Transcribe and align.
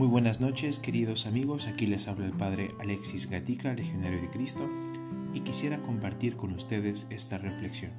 Muy 0.00 0.08
buenas 0.08 0.40
noches, 0.40 0.78
queridos 0.78 1.26
amigos. 1.26 1.66
Aquí 1.66 1.86
les 1.86 2.08
habla 2.08 2.24
el 2.24 2.32
Padre 2.32 2.68
Alexis 2.80 3.28
Gatica, 3.28 3.74
Legionario 3.74 4.18
de 4.22 4.30
Cristo, 4.30 4.66
y 5.34 5.40
quisiera 5.40 5.82
compartir 5.82 6.38
con 6.38 6.54
ustedes 6.54 7.06
esta 7.10 7.36
reflexión. 7.36 7.92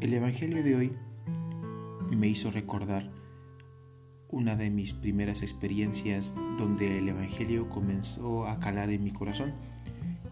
El 0.00 0.14
Evangelio 0.14 0.62
de 0.62 0.76
hoy 0.76 0.90
me 2.16 2.28
hizo 2.28 2.52
recordar 2.52 3.10
una 4.28 4.54
de 4.54 4.70
mis 4.70 4.92
primeras 4.92 5.42
experiencias 5.42 6.32
donde 6.58 6.96
el 6.98 7.08
Evangelio 7.08 7.68
comenzó 7.68 8.46
a 8.46 8.60
calar 8.60 8.90
en 8.90 9.02
mi 9.02 9.10
corazón, 9.10 9.52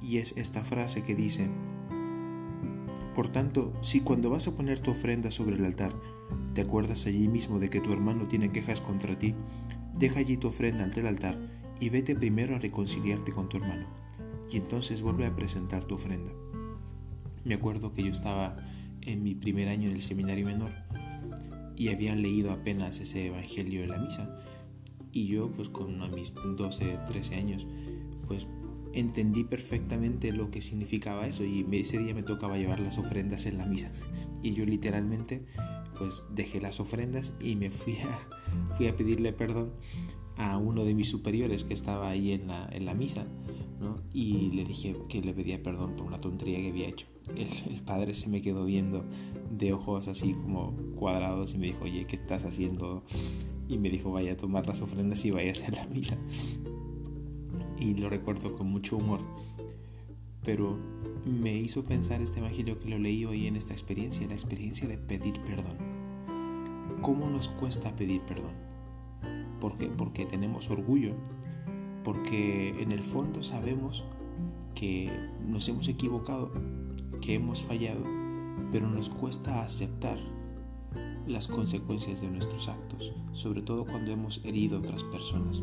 y 0.01 0.19
es 0.19 0.37
esta 0.37 0.65
frase 0.65 1.03
que 1.03 1.17
dice, 1.17 1.49
Por 3.17 3.31
tanto, 3.33 3.73
si 3.81 3.99
cuando 3.99 4.31
vas 4.31 4.47
a 4.47 4.57
poner 4.57 4.79
tu 4.79 4.93
ofrenda 4.93 5.33
sobre 5.33 5.57
el 5.57 5.65
altar, 5.65 5.93
te 6.55 6.61
acuerdas 6.61 7.07
allí 7.07 7.29
mismo 7.29 7.59
de 7.59 7.71
que 7.71 7.81
tu 7.81 7.93
hermano 7.93 8.27
tiene 8.27 8.53
quejas 8.53 8.81
contra 8.81 9.19
ti, 9.19 9.35
deja 9.99 10.21
allí 10.21 10.37
tu 10.37 10.49
ofrenda 10.49 10.85
ante 10.85 11.01
el 11.01 11.07
altar 11.07 11.39
y 11.81 11.89
vete 11.89 12.15
primero 12.15 12.55
a 12.55 12.59
reconciliarte 12.59 13.33
con 13.33 13.49
tu 13.49 13.57
hermano, 13.57 13.87
y 14.51 14.57
entonces 14.57 15.03
vuelve 15.03 15.27
a 15.27 15.35
presentar 15.35 15.85
tu 15.85 15.95
ofrenda. 15.97 16.31
Me 17.45 17.55
acuerdo 17.55 17.93
que 17.93 18.05
yo 18.05 18.13
estaba 18.13 18.57
en 19.01 19.23
mi 19.23 19.35
primer 19.35 19.69
año 19.69 19.89
en 19.89 19.97
el 19.97 20.03
seminario 20.03 20.47
menor 20.47 20.71
y 21.77 21.89
habían 21.89 22.23
leído 22.23 22.53
apenas 22.53 23.01
ese 23.01 23.27
evangelio 23.27 23.81
de 23.81 23.89
la 23.89 23.99
misa, 23.99 24.37
y 25.11 25.27
yo 25.27 25.51
pues 25.53 25.69
con 25.69 25.99
mis 26.15 26.33
12, 26.35 26.99
13 27.07 27.35
años, 27.35 27.67
pues 28.29 28.47
entendí 28.93 29.45
perfectamente 29.45 30.33
lo 30.33 30.51
que 30.51 30.61
significaba 30.61 31.27
eso 31.27 31.45
y 31.45 31.67
ese 31.73 31.99
día 31.99 32.15
me 32.15 32.23
tocaba 32.23 32.59
llevar 32.59 32.81
las 32.81 32.99
ofrendas 32.99 33.47
en 33.47 33.59
la 33.59 33.67
misa 33.67 33.91
y 34.43 34.55
yo 34.55 34.65
literalmente 34.65 35.45
pues 35.99 36.25
dejé 36.35 36.61
las 36.61 36.81
ofrendas 36.81 37.37
y 37.41 37.57
me 37.57 37.71
fui 37.71 37.97
a, 37.99 38.19
fui 38.77 38.89
a 38.89 38.97
pedirle 38.97 39.33
perdón 39.33 39.73
a 40.37 40.57
uno 40.57 40.85
de 40.85 40.95
mis 40.95 41.09
superiores 41.09 41.65
que 41.65 41.75
estaba 41.75 42.11
ahí 42.11 42.33
en 42.33 42.49
la, 42.49 42.69
en 42.73 42.87
la 42.87 42.95
misa 42.95 43.27
¿no? 43.81 44.01
y 44.13 44.51
le 44.51 44.65
dije 44.65 44.97
que 45.09 45.21
le 45.21 45.35
pedía 45.35 45.63
perdón 45.63 45.95
por 45.97 46.07
una 46.07 46.19
tontería 46.19 46.59
que 46.59 46.69
había 46.71 46.89
hecho. 46.89 47.07
El, 47.37 47.49
el, 47.73 47.81
padre 47.83 48.15
se 48.15 48.29
me 48.29 48.43
quedó 48.43 48.65
viendo 48.65 49.05
de 49.51 49.73
ojos 49.73 50.09
así 50.09 50.33
como 50.33 50.75
cuadrados 50.97 51.55
y 51.55 51.59
me 51.59 51.67
dijo, 51.67 51.85
oye, 51.85 52.05
¿qué 52.05 52.17
estás 52.17 52.45
haciendo? 52.45 53.05
Y 53.69 53.79
me 53.79 53.91
dijo, 53.91 54.11
vaya 54.11 54.33
a 54.33 54.37
tomar 54.37 54.67
las 54.67 54.81
ofrendas 54.81 55.25
y 55.25 55.31
vaya 55.31 55.51
a 55.51 55.53
hacer 55.53 55.75
la 55.75 55.87
misa. 55.87 56.17
Y 57.79 57.95
lo 57.95 58.09
recuerdo 58.09 58.55
con 58.55 58.69
mucho 58.69 58.97
humor. 58.97 59.21
Pero 60.45 60.79
me 61.25 61.57
hizo 61.57 61.85
pensar 61.85 62.21
este 62.21 62.41
evangelio 62.41 62.79
que 62.79 62.89
lo 62.89 62.99
leí 62.99 63.25
hoy 63.25 63.47
en 63.47 63.57
esta 63.57 63.73
experiencia, 63.73 64.27
la 64.27 64.35
experiencia 64.35 64.89
de 64.89 64.99
pedir 64.99 65.41
perdón. 65.43 65.77
¿Cómo 67.01 67.29
nos 67.29 67.49
cuesta 67.49 67.95
pedir 67.95 68.23
perdón? 68.23 68.55
¿Por 69.61 69.77
qué? 69.79 69.87
Porque 69.87 70.27
tenemos 70.27 70.71
orgullo, 70.71 71.15
porque 72.03 72.71
en 72.83 72.91
el 72.91 73.01
fondo 73.01 73.43
sabemos 73.43 74.05
que 74.75 75.11
nos 75.47 75.69
hemos 75.69 75.87
equivocado, 75.89 76.51
que 77.21 77.35
hemos 77.35 77.63
fallado, 77.63 78.03
pero 78.73 78.89
nos 78.89 79.09
cuesta 79.09 79.63
aceptar 79.63 80.19
las 81.27 81.47
consecuencias 81.47 82.21
de 82.21 82.31
nuestros 82.31 82.69
actos, 82.69 83.13
sobre 83.33 83.63
todo 83.63 83.85
cuando 83.85 84.11
hemos 84.11 84.45
herido 84.45 84.77
a 84.77 84.81
otras 84.81 85.05
personas. 85.05 85.63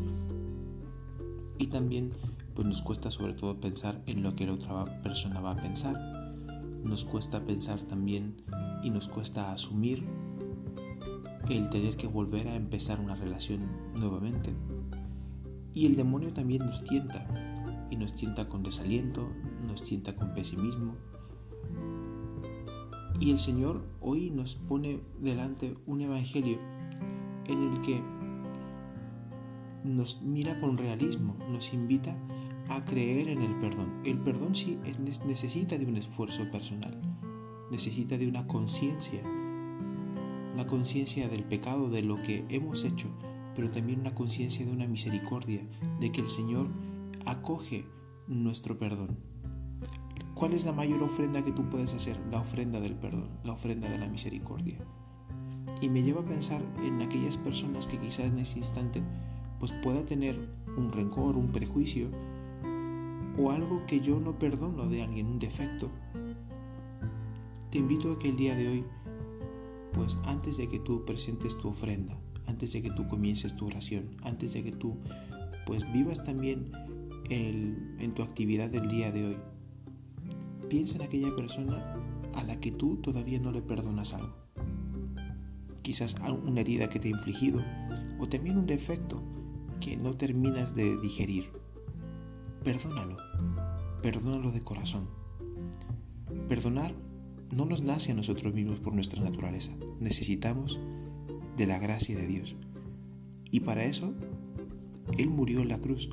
Y 1.60 1.66
también 1.66 2.12
pues 2.54 2.66
nos 2.66 2.80
cuesta 2.80 3.10
sobre 3.10 3.34
todo 3.34 3.60
pensar 3.60 4.02
en 4.06 4.22
lo 4.22 4.34
que 4.34 4.46
la 4.46 4.54
otra 4.54 5.02
persona 5.02 5.40
va 5.40 5.50
a 5.50 5.56
pensar. 5.56 5.94
Nos 6.82 7.04
cuesta 7.04 7.44
pensar 7.44 7.78
también 7.82 8.42
y 8.82 8.88
nos 8.88 9.08
cuesta 9.08 9.52
asumir 9.52 10.02
el 11.50 11.68
tener 11.68 11.98
que 11.98 12.06
volver 12.06 12.48
a 12.48 12.54
empezar 12.54 12.98
una 12.98 13.14
relación 13.14 13.60
nuevamente. 13.94 14.54
Y 15.74 15.84
el 15.84 15.96
demonio 15.96 16.32
también 16.32 16.64
nos 16.64 16.82
tienta, 16.82 17.26
y 17.90 17.96
nos 17.96 18.14
tienta 18.14 18.48
con 18.48 18.62
desaliento, 18.62 19.28
nos 19.66 19.82
tienta 19.82 20.16
con 20.16 20.32
pesimismo. 20.32 20.94
Y 23.20 23.32
el 23.32 23.38
Señor 23.38 23.84
hoy 24.00 24.30
nos 24.30 24.54
pone 24.54 25.00
delante 25.20 25.76
un 25.84 26.00
evangelio 26.00 26.58
en 27.44 27.70
el 27.70 27.80
que 27.82 28.02
nos 29.84 30.22
mira 30.22 30.58
con 30.60 30.76
realismo, 30.76 31.36
nos 31.50 31.72
invita 31.72 32.16
a 32.68 32.84
creer 32.84 33.28
en 33.28 33.42
el 33.42 33.58
perdón. 33.58 34.00
El 34.04 34.18
perdón 34.18 34.54
sí 34.54 34.78
es, 34.84 35.00
necesita 35.00 35.78
de 35.78 35.86
un 35.86 35.96
esfuerzo 35.96 36.50
personal, 36.50 37.00
necesita 37.70 38.16
de 38.16 38.28
una 38.28 38.46
conciencia 38.46 39.22
una 40.60 40.66
conciencia 40.66 41.28
del 41.28 41.44
pecado, 41.44 41.88
de 41.88 42.02
lo 42.02 42.20
que 42.22 42.44
hemos 42.48 42.84
hecho, 42.84 43.08
pero 43.54 43.70
también 43.70 44.00
una 44.00 44.14
conciencia 44.14 44.66
de 44.66 44.72
una 44.72 44.86
misericordia, 44.86 45.66
de 46.00 46.12
que 46.12 46.20
el 46.20 46.28
Señor 46.28 46.68
acoge 47.24 47.86
nuestro 48.26 48.78
perdón. 48.78 49.18
¿Cuál 50.34 50.52
es 50.52 50.64
la 50.64 50.72
mayor 50.72 51.02
ofrenda 51.02 51.44
que 51.44 51.52
tú 51.52 51.68
puedes 51.68 51.94
hacer? 51.94 52.18
La 52.30 52.40
ofrenda 52.40 52.80
del 52.80 52.94
perdón, 52.94 53.30
la 53.44 53.52
ofrenda 53.52 53.88
de 53.88 53.98
la 53.98 54.08
misericordia. 54.08 54.78
Y 55.80 55.88
me 55.88 56.02
lleva 56.02 56.20
a 56.20 56.26
pensar 56.26 56.62
en 56.84 57.00
aquellas 57.00 57.36
personas 57.36 57.86
que 57.86 57.98
quizás 57.98 58.26
en 58.26 58.38
ese 58.38 58.58
instante 58.58 59.02
pues 59.60 59.72
pueda 59.72 60.04
tener 60.04 60.36
un 60.76 60.90
rencor, 60.90 61.36
un 61.36 61.52
prejuicio 61.52 62.08
o 63.38 63.52
algo 63.52 63.86
que 63.86 64.00
yo 64.00 64.18
no 64.18 64.36
perdono 64.38 64.88
de 64.88 65.02
alguien, 65.02 65.26
un 65.26 65.38
defecto. 65.38 65.90
Te 67.70 67.78
invito 67.78 68.10
a 68.10 68.18
que 68.18 68.30
el 68.30 68.36
día 68.36 68.56
de 68.56 68.66
hoy 68.66 68.84
pues 69.92 70.16
antes 70.24 70.56
de 70.56 70.66
que 70.66 70.78
tú 70.80 71.04
presentes 71.04 71.56
tu 71.58 71.68
ofrenda, 71.68 72.18
antes 72.46 72.72
de 72.72 72.82
que 72.82 72.90
tú 72.90 73.06
comiences 73.06 73.54
tu 73.54 73.66
oración, 73.66 74.16
antes 74.22 74.54
de 74.54 74.62
que 74.62 74.72
tú 74.72 74.96
pues 75.66 75.90
vivas 75.92 76.24
también 76.24 76.72
en 77.28 78.14
tu 78.14 78.22
actividad 78.22 78.70
del 78.70 78.88
día 78.88 79.12
de 79.12 79.26
hoy, 79.26 79.36
piensa 80.68 80.96
en 80.96 81.02
aquella 81.02 81.34
persona 81.36 81.96
a 82.34 82.44
la 82.44 82.58
que 82.60 82.72
tú 82.72 82.96
todavía 82.96 83.40
no 83.40 83.52
le 83.52 83.62
perdonas 83.62 84.14
algo. 84.14 84.34
Quizás 85.82 86.16
una 86.44 86.60
herida 86.60 86.88
que 86.88 86.98
te 86.98 87.08
ha 87.08 87.12
infligido 87.12 87.60
o 88.18 88.28
también 88.28 88.58
un 88.58 88.66
defecto 88.66 89.22
que 89.80 89.96
no 89.96 90.16
terminas 90.16 90.74
de 90.74 90.96
digerir. 90.98 91.50
Perdónalo, 92.62 93.16
perdónalo 94.02 94.52
de 94.52 94.62
corazón. 94.62 95.08
Perdonar 96.48 96.94
no 97.54 97.64
nos 97.64 97.82
nace 97.82 98.12
a 98.12 98.14
nosotros 98.14 98.54
mismos 98.54 98.78
por 98.78 98.94
nuestra 98.94 99.22
naturaleza. 99.22 99.76
Necesitamos 99.98 100.78
de 101.56 101.66
la 101.66 101.78
gracia 101.78 102.16
de 102.16 102.26
Dios. 102.26 102.56
Y 103.50 103.60
para 103.60 103.84
eso, 103.84 104.14
Él 105.18 105.30
murió 105.30 105.60
en 105.60 105.68
la 105.68 105.80
cruz. 105.80 106.10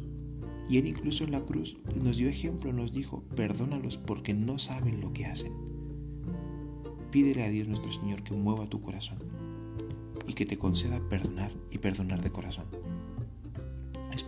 Y 0.69 0.78
Él 0.78 0.88
incluso 0.88 1.23
en 1.23 1.31
la 1.31 1.45
cruz 1.45 1.78
nos 2.01 2.17
dio 2.17 2.28
ejemplo, 2.28 2.73
nos 2.73 2.91
dijo, 2.91 3.23
perdónalos 3.35 3.97
porque 3.97 4.34
no 4.34 4.57
saben 4.57 4.99
lo 5.01 5.13
que 5.13 5.25
hacen. 5.25 5.53
Pídele 7.11 7.44
a 7.44 7.49
Dios 7.49 7.67
nuestro 7.67 7.91
Señor 7.91 8.23
que 8.23 8.34
mueva 8.34 8.67
tu 8.67 8.81
corazón 8.81 9.19
y 10.28 10.34
que 10.34 10.45
te 10.45 10.57
conceda 10.57 10.99
perdonar 11.07 11.53
y 11.72 11.78
perdonar 11.78 12.22
de 12.22 12.31
corazón. 12.31 12.66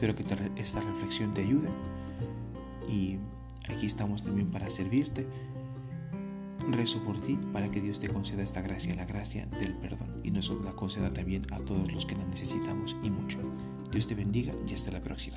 Espero 0.02 0.16
que 0.16 0.24
esta 0.62 0.80
reflexión 0.80 1.34
te 1.34 1.42
ayude 1.42 1.68
y 2.88 3.18
aquí 3.70 3.86
estamos 3.86 4.24
también 4.24 4.50
para 4.50 4.70
servirte 4.70 5.28
Rezo 6.72 7.04
por 7.04 7.20
ti 7.20 7.38
para 7.52 7.70
que 7.70 7.82
Dios 7.82 8.00
te 8.00 8.08
conceda 8.08 8.42
esta 8.42 8.62
gracia, 8.62 8.96
la 8.96 9.04
gracia 9.04 9.46
del 9.60 9.76
perdón, 9.76 10.22
y 10.24 10.32
nos 10.32 10.50
la 10.64 10.72
conceda 10.72 11.12
también 11.12 11.46
a 11.52 11.60
todos 11.60 11.92
los 11.92 12.06
que 12.06 12.16
la 12.16 12.24
necesitamos 12.24 12.96
y 13.04 13.10
mucho. 13.10 13.40
Dios 13.92 14.08
te 14.08 14.16
bendiga 14.16 14.54
y 14.66 14.74
hasta 14.74 14.92
la 14.92 15.02
próxima. 15.02 15.36